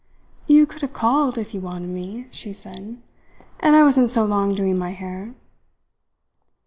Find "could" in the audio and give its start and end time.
0.65-0.81